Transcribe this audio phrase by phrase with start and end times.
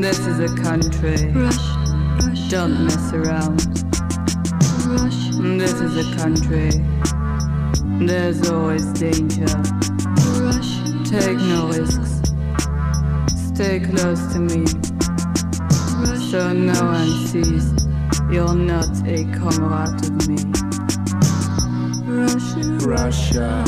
[0.00, 1.32] This is a country.
[1.32, 3.60] rush Don't mess around.
[4.86, 6.70] Rush, This is a country.
[8.06, 9.46] There's always danger.
[11.04, 12.20] Take no risks.
[13.54, 14.66] Stay close to me.
[16.30, 17.72] So no one sees
[18.30, 20.36] you're not a comrade of me.
[22.04, 23.64] Russia, Russia.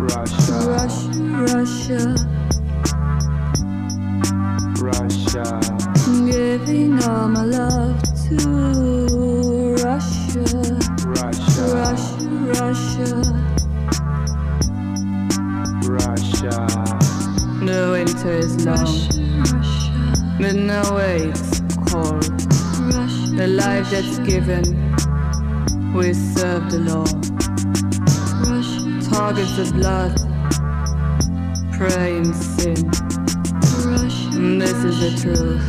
[0.00, 0.52] Russia.
[0.66, 1.12] Russia,
[1.54, 2.41] Russia.
[4.82, 5.60] Russia.
[6.26, 10.42] Giving all my love to Russia,
[11.06, 11.62] Russia.
[11.72, 13.10] Russia, Russia.
[15.86, 16.66] Russia.
[17.62, 18.98] The winter is long,
[20.40, 22.24] but no way it's cold.
[23.38, 24.64] The life that's given,
[25.94, 27.22] we serve the Lord.
[29.08, 30.18] Targets the blood,
[31.72, 33.01] pray and sin.
[34.42, 35.66] This is the truth.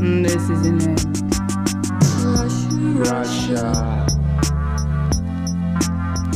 [0.00, 1.04] This is an end.
[3.04, 3.68] Russia.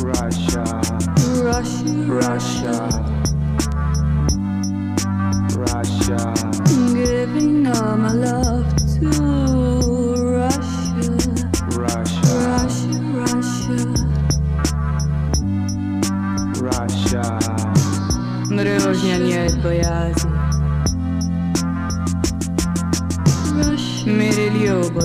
[0.05, 0.83] Russia.
[1.43, 2.77] Russia, Russia.
[5.57, 6.35] Russia.
[6.95, 8.42] giving all my love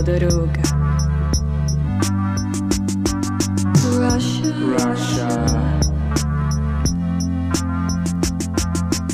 [0.07, 0.63] дорога.
[3.99, 5.29] Russia, Russia.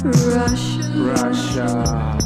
[0.04, 2.18] Russia, Russia.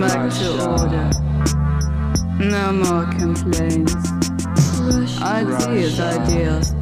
[0.00, 1.10] back to order.
[2.38, 3.94] No more complaints.
[5.22, 6.74] Ideas, ideas.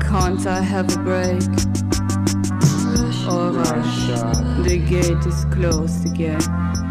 [0.00, 1.45] Can't I have a break?
[5.57, 6.86] Closed again.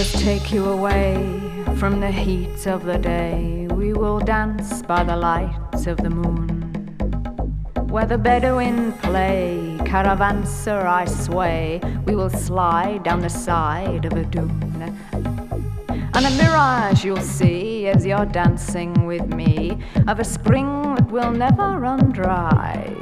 [0.00, 1.14] Us take you away
[1.76, 3.68] from the heat of the day.
[3.70, 6.48] We will dance by the light of the moon.
[7.90, 11.82] Where the Bedouin play, caravanserai sway.
[12.06, 14.96] We will slide down the side of a dune.
[16.14, 19.76] And a mirage you'll see as you're dancing with me
[20.08, 22.99] of a spring that will never run dry.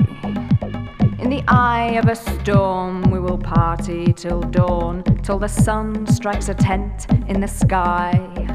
[1.19, 6.49] In the eye of a storm, we will party till dawn, till the sun strikes
[6.49, 8.48] a tent in the sky.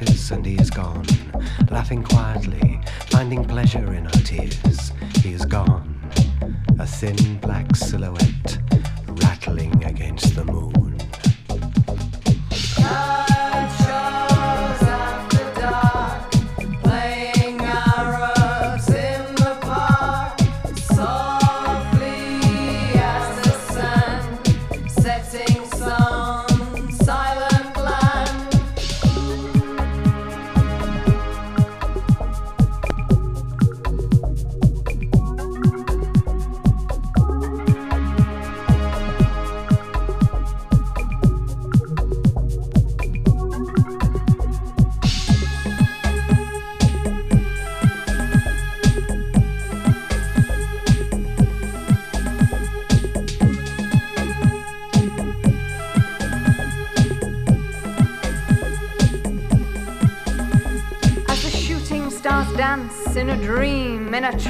[0.00, 1.06] And he is gone,
[1.70, 4.45] laughing quietly, finding pleasure in our tears.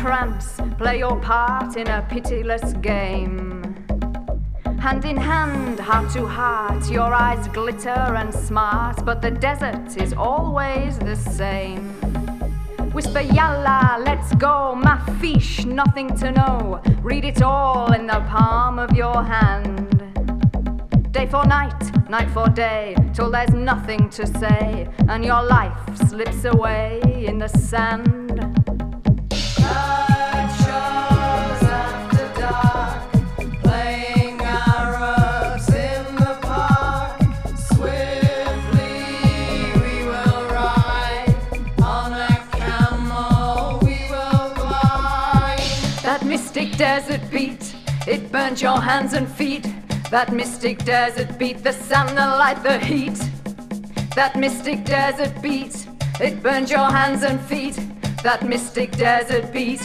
[0.00, 3.74] Trance, play your part in a pitiless game.
[4.78, 7.88] Hand in hand, heart to heart, your eyes glitter
[8.20, 11.82] and smart, but the desert is always the same.
[12.92, 16.80] Whisper yalla, let's go, ma fiche, nothing to know.
[17.02, 19.90] Read it all in the palm of your hand.
[21.12, 25.78] Day for night, night for day, till there's nothing to say, and your life
[26.08, 28.55] slips away in the sand.
[46.76, 47.74] Desert beat,
[48.06, 49.66] it burnt your hands and feet.
[50.10, 53.18] That mystic desert beat, the sun, the light, the heat.
[54.14, 55.86] That mystic desert beat,
[56.20, 57.78] it burned your hands and feet.
[58.22, 59.82] That mystic desert beat.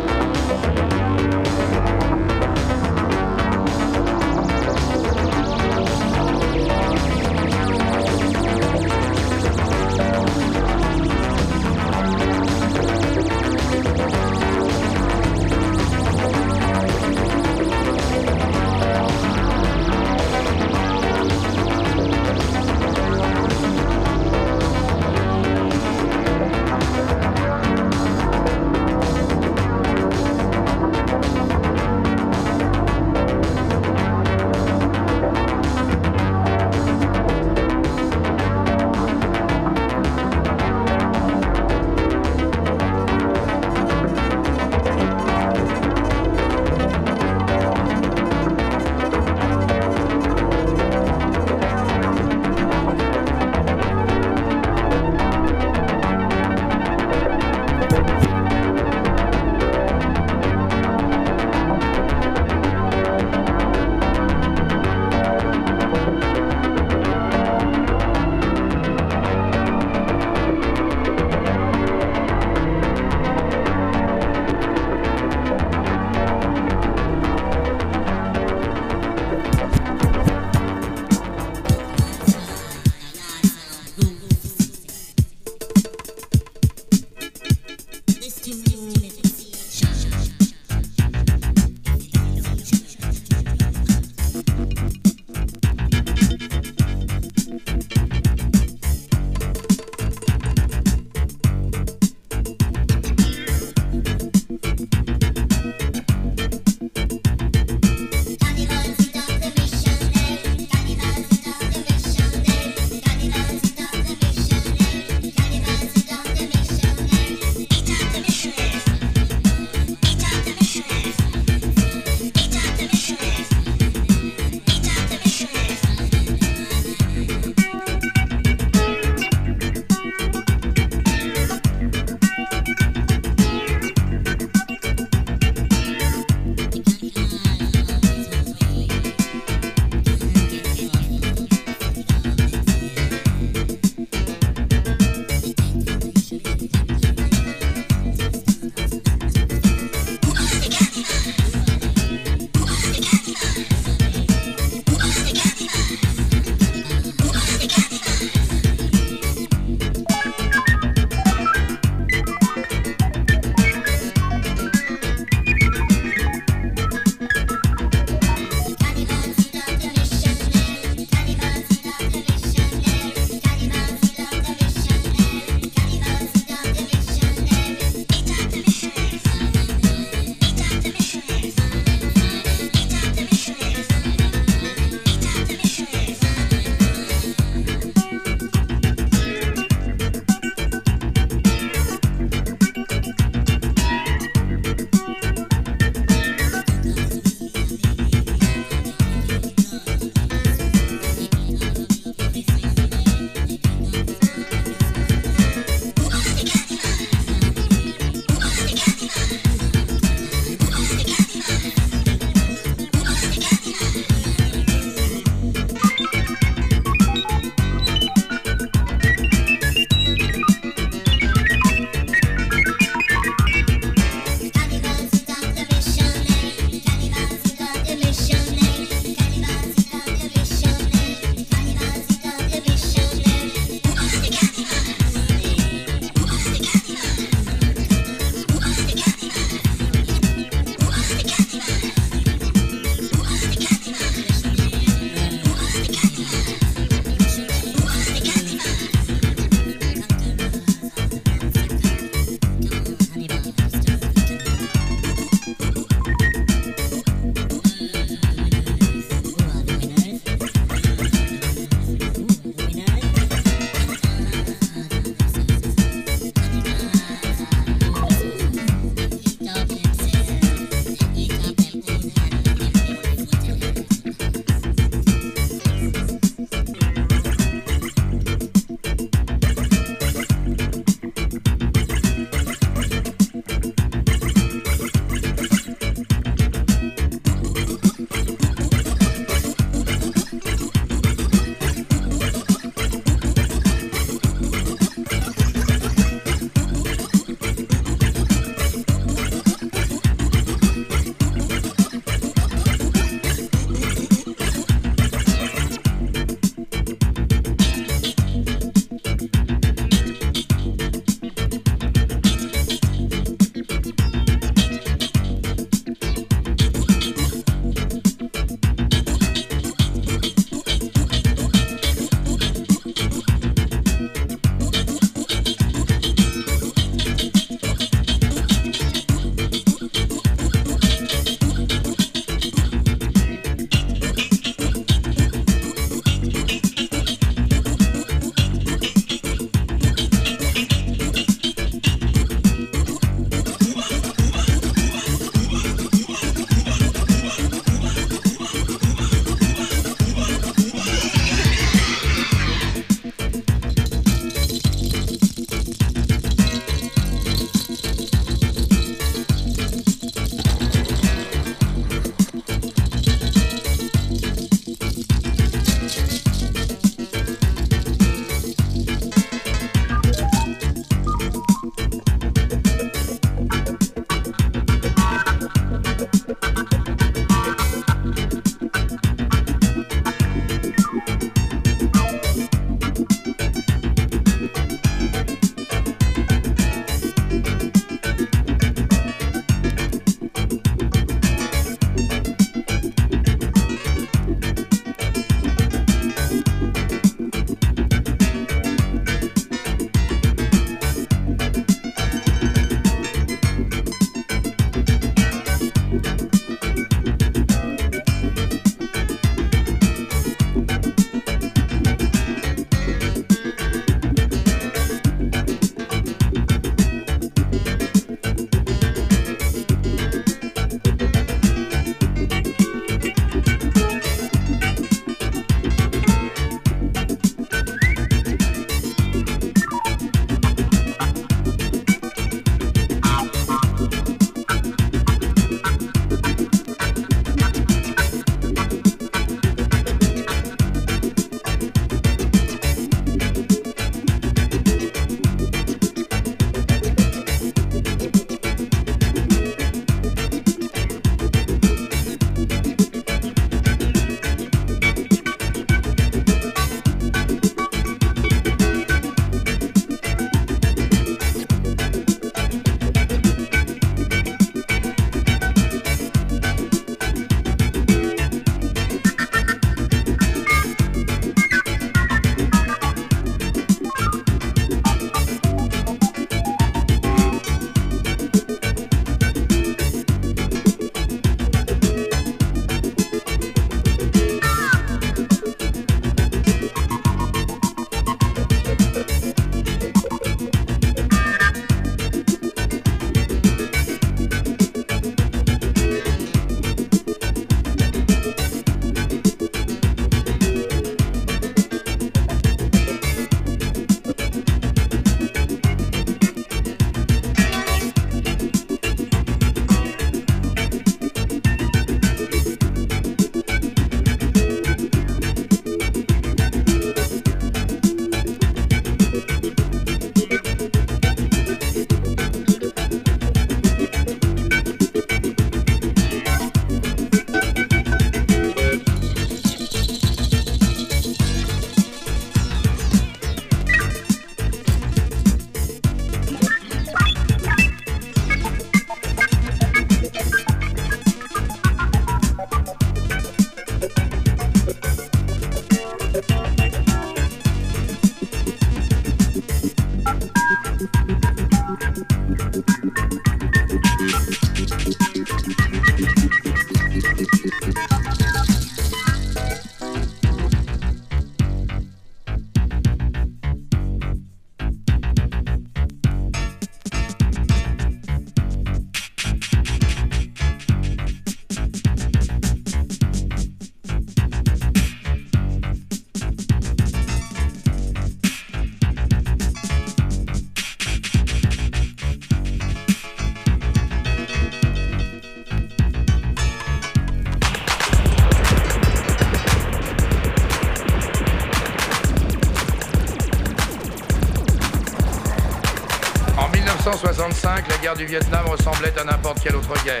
[599.84, 600.00] Guerre,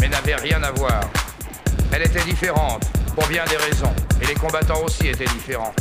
[0.00, 1.00] mais n'avait rien à voir.
[1.92, 2.84] Elle était différente,
[3.14, 3.92] pour bien des raisons,
[4.22, 5.72] et les combattants aussi étaient différents.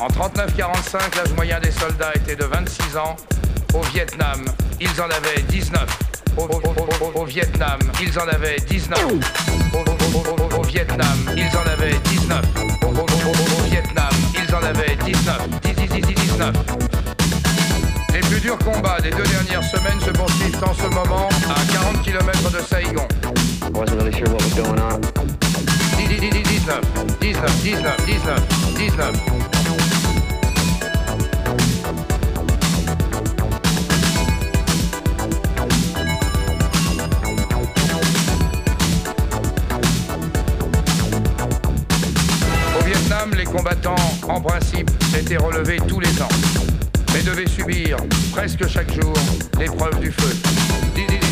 [0.00, 3.16] En 39-45, l'âge moyen des soldats était de 26 ans.
[3.74, 4.44] Au Vietnam,
[4.80, 5.80] ils en avaient 19.
[6.36, 6.42] Au,
[7.14, 8.98] au- Vietnam, ils en avaient 19.
[10.58, 12.44] Au, Vietnam, ils en avaient 19.
[12.84, 15.48] Au, Vietnam, ils en avaient 19.
[15.62, 16.52] 10, 10, 10, 19.
[18.28, 22.50] Plus durs combats des deux dernières semaines se poursuivent en ce moment à 40 km
[22.50, 23.06] de Saigon.
[23.74, 25.00] Wasn't really sure what was going on.
[25.96, 26.80] 10, 10, 10, 19,
[27.20, 28.40] 19, 19, 19,
[28.76, 29.44] 19.
[42.78, 43.94] Au Vietnam, les combattants,
[44.28, 46.28] en principe, étaient relevés tous les ans,
[47.14, 47.96] mais devaient subir,
[48.32, 49.14] presque chaque jour,
[49.58, 51.23] l'épreuve du feu.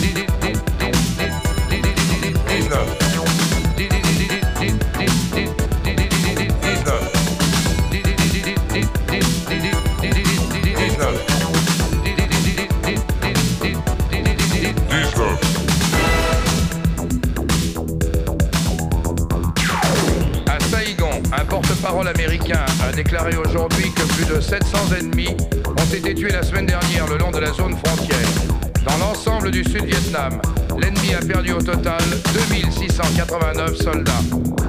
[29.64, 30.40] Sud-Vietnam,
[30.78, 32.00] l'ennemi a perdu au total
[32.32, 34.61] 2689 soldats.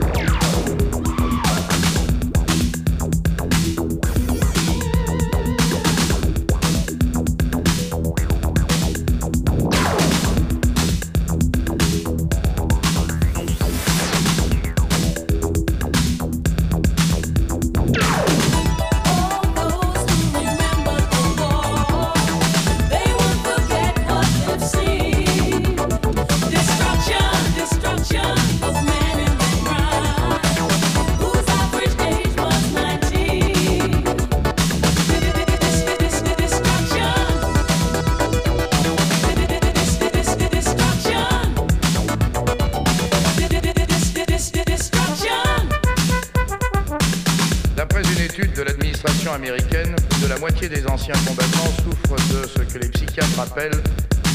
[49.33, 53.81] Américaine, de la moitié des anciens combattants souffrent de ce que les psychiatres appellent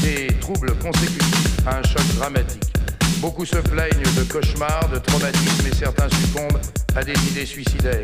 [0.01, 2.73] des troubles consécutifs à un choc dramatique.
[3.17, 6.59] Beaucoup se plaignent de cauchemars, de traumatismes et certains succombent
[6.95, 8.03] à des idées suicidaires.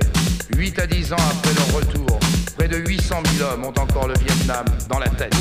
[0.55, 2.19] 8 à 10 ans après leur retour,
[2.57, 5.35] près de 800 000 hommes ont encore le Vietnam dans la tête.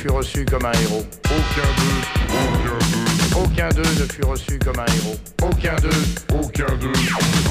[0.00, 1.04] Fut reçu comme un héros.
[1.26, 2.00] Aucun d'eux,
[2.32, 3.40] aucun d'eux.
[3.42, 5.16] Aucun d'eux ne fut reçu comme un héros.
[5.42, 5.90] Aucun d'eux,
[6.32, 6.92] aucun d'eux.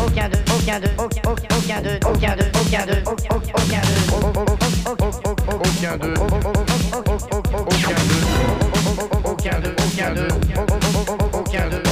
[0.04, 4.00] Aucun d'eux, aucun d'eux, aucun d'eux, aucun d'eux, aucun d'eux, aucun d'eux, aucun d'eux.
[5.60, 6.56] Aucun d'eux, aucun d'eux,
[9.26, 10.28] aucun d'eux, aucun d'eux,
[11.34, 11.89] aucun d'eux,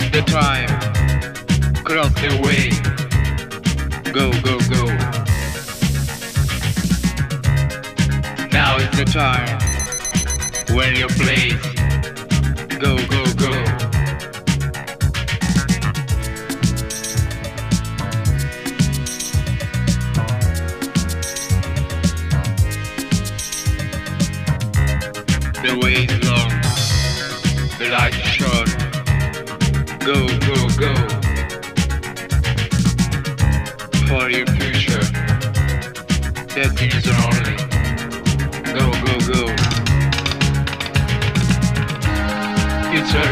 [0.00, 0.68] Stop the time.
[1.84, 2.70] Cross the way.
[4.12, 4.86] Go, go, go.
[8.50, 9.58] Now is the time.
[10.74, 11.54] Where your place.
[12.78, 13.69] Go, go, go.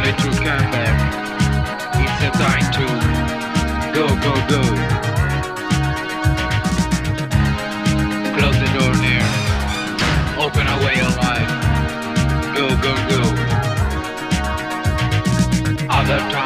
[0.08, 0.96] it to come back.
[2.02, 2.86] It's the time to
[3.96, 4.62] go, go, go.
[8.36, 9.28] Close the door there.
[10.44, 11.50] Open our way alive.
[12.56, 13.22] Go, go, go.
[15.90, 16.37] Other time.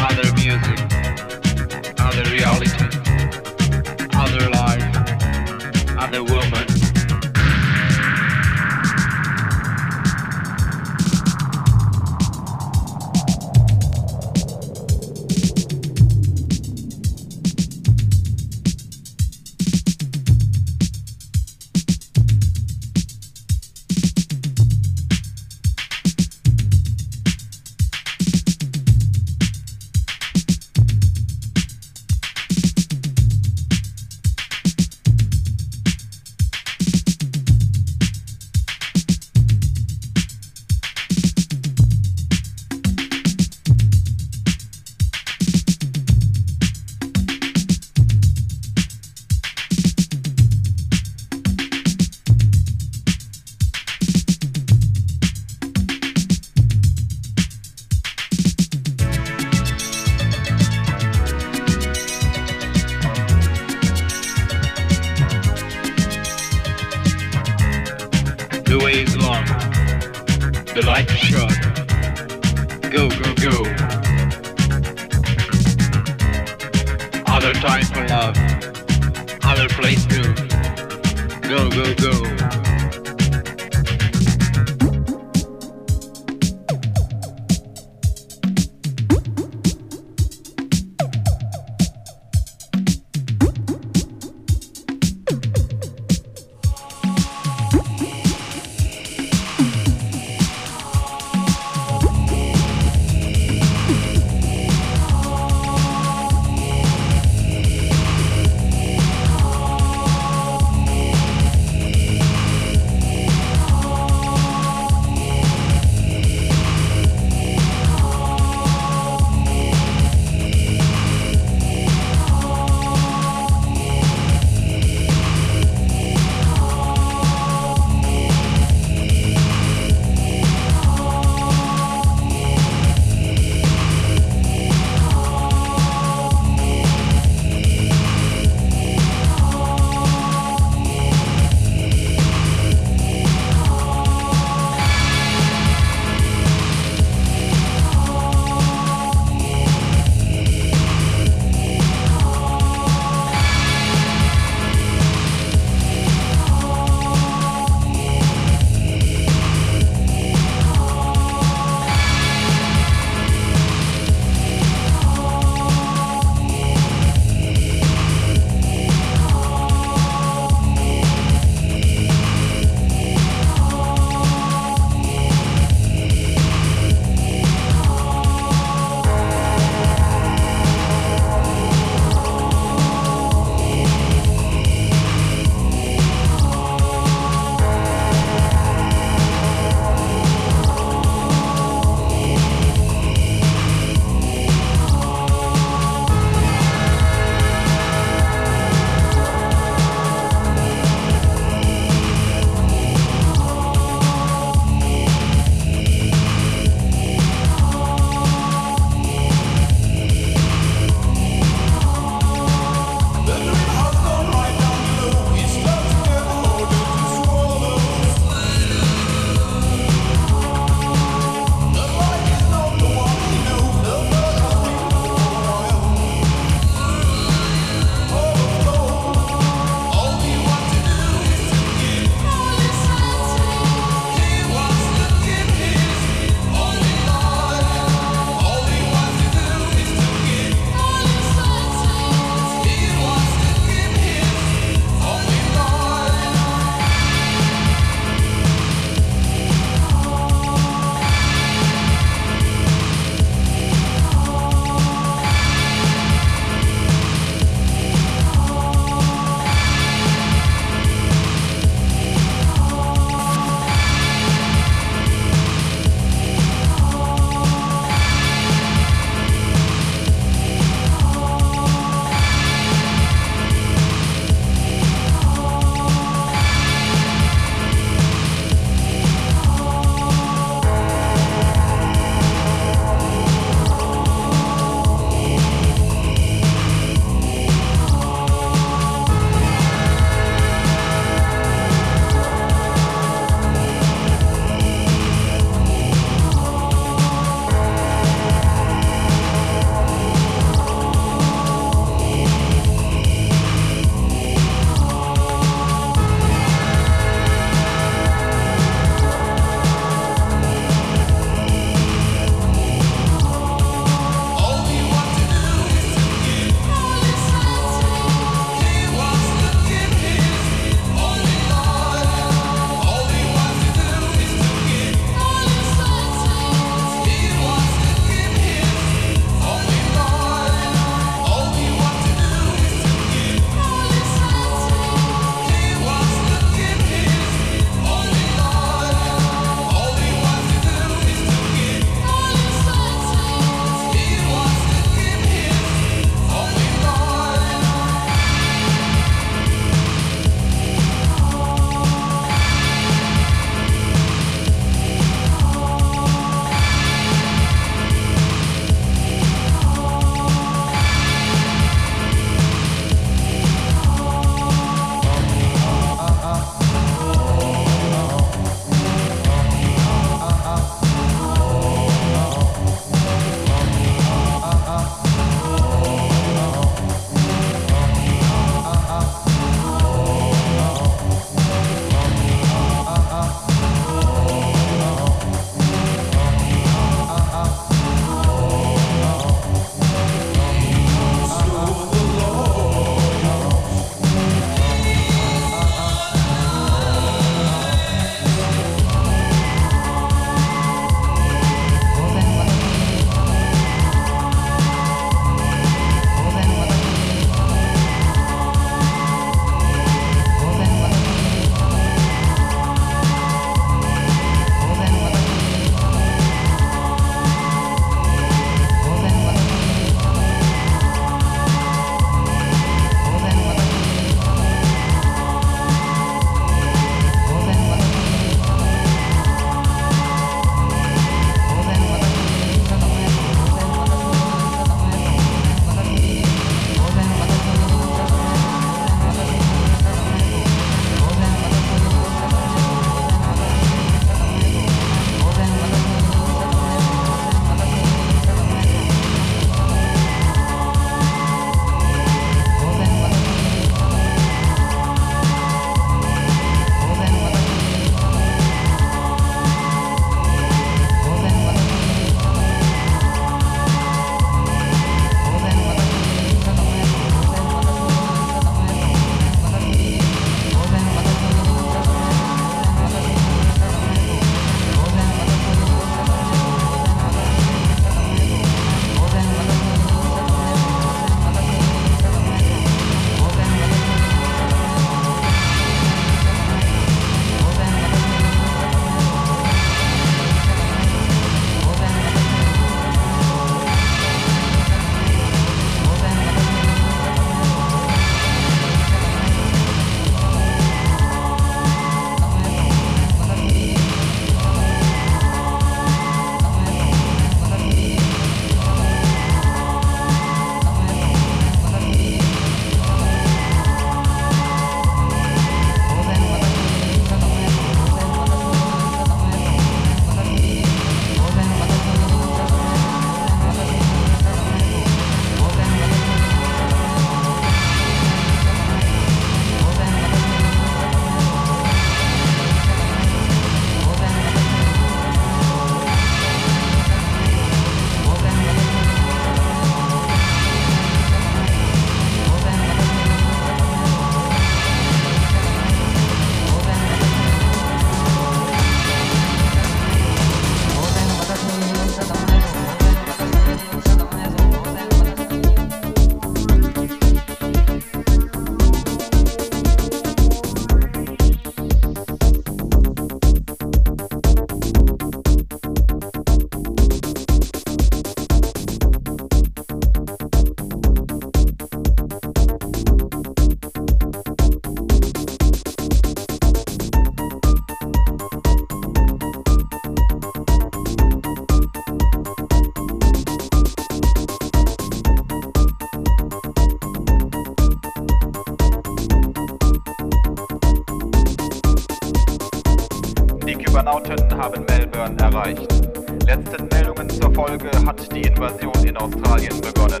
[599.00, 600.00] Australien begonnen.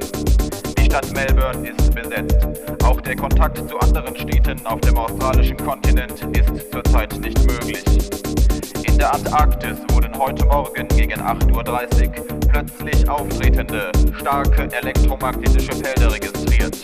[0.78, 2.46] Die Stadt Melbourne ist besetzt.
[2.84, 7.82] Auch der Kontakt zu anderen Städten auf dem australischen Kontinent ist zurzeit nicht möglich.
[8.84, 16.76] In der Antarktis wurden heute Morgen gegen 8.30 Uhr plötzlich auftretende, starke elektromagnetische Felder registriert.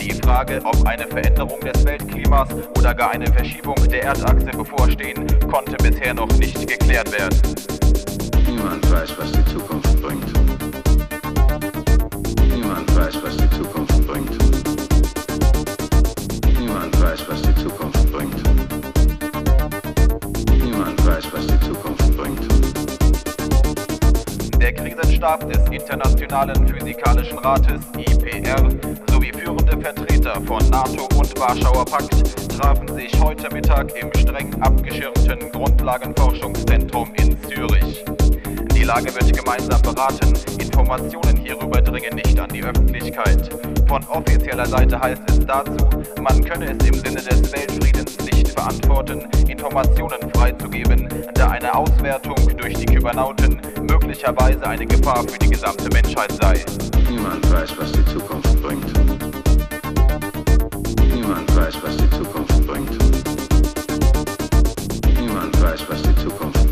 [0.00, 2.48] Die Frage, ob eine Veränderung des Weltklimas
[2.78, 7.36] oder gar eine Verschiebung der Erdachse bevorstehen, konnte bisher noch nicht geklärt werden.
[8.46, 10.43] Niemand weiß, was die Zukunft bringt.
[12.94, 14.30] Weiß, was die Zukunft bringt.
[16.58, 18.42] Niemand weiß, was die Zukunft bringt.
[20.50, 22.40] Niemand weiß, was die Zukunft bringt.
[24.60, 28.68] Der Krisenstab des Internationalen Physikalischen Rates IPR
[29.10, 35.50] sowie führende Vertreter von NATO und Warschauer Pakt trafen sich heute Mittag im streng abgeschirmten
[35.52, 38.04] Grundlagenforschungszentrum in Zürich.
[38.84, 40.34] Die Lage wird gemeinsam beraten.
[40.58, 43.48] Informationen hierüber dringen nicht an die Öffentlichkeit.
[43.88, 45.88] Von offizieller Seite heißt es dazu,
[46.20, 52.74] man könne es im Sinne des Weltfriedens nicht verantworten, Informationen freizugeben, da eine Auswertung durch
[52.74, 53.58] die Kybernauten
[53.88, 56.62] möglicherweise eine Gefahr für die gesamte Menschheit sei.
[57.08, 58.92] Niemand weiß, was die Zukunft bringt.
[61.10, 62.98] Niemand weiß, was die Zukunft bringt.
[65.18, 66.63] Niemand weiß, was die Zukunft bringt.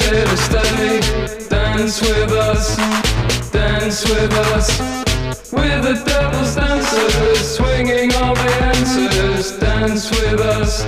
[0.00, 1.48] is here to stay.
[1.48, 2.76] Dance with us,
[3.50, 4.80] dance with us.
[5.52, 9.58] We're the devil's dancers, swinging all the answers.
[9.58, 10.84] Dance with us,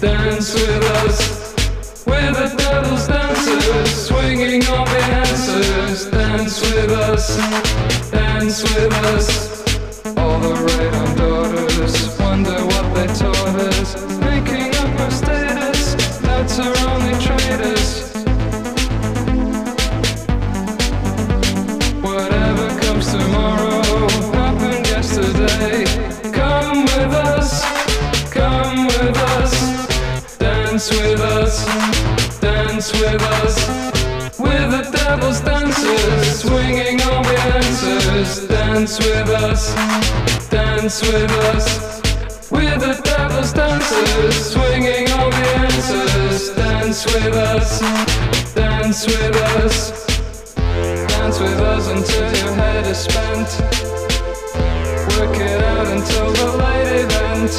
[0.00, 1.54] dance with us.
[2.06, 6.06] We're the devil's dancers, swinging all the answers.
[6.10, 7.36] Dance with us,
[8.10, 9.57] dance with us.
[38.78, 39.74] dance with us,
[40.50, 42.00] dance with us.
[42.48, 46.54] We're the devil's dancers, swinging all the answers.
[46.54, 47.80] Dance with us,
[48.54, 50.06] dance with us.
[50.54, 53.48] Dance with us until your head is spent.
[55.18, 57.52] Work it out until the light event.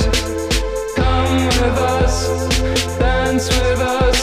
[0.95, 4.18] Come with us, dance with us.